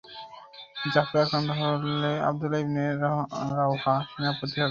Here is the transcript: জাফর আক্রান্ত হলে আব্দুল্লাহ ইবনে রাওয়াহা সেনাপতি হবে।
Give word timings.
জাফর 0.93 1.17
আক্রান্ত 1.23 1.49
হলে 1.59 2.11
আব্দুল্লাহ 2.29 2.59
ইবনে 2.63 2.83
রাওয়াহা 3.51 3.95
সেনাপতি 4.09 4.47
হবে। 4.47 4.59